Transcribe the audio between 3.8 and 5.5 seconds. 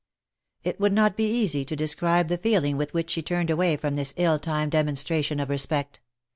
this ill timed demonstration